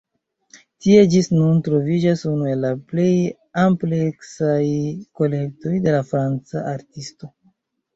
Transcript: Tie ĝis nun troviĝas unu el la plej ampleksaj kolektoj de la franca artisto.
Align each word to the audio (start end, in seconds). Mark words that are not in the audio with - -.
Tie 0.85 1.03
ĝis 1.15 1.29
nun 1.33 1.59
troviĝas 1.67 2.25
unu 2.33 2.49
el 2.55 2.67
la 2.67 2.73
plej 2.93 3.13
ampleksaj 3.67 4.59
kolektoj 5.23 5.79
de 5.89 5.99
la 6.01 6.05
franca 6.13 6.71
artisto. 6.79 7.37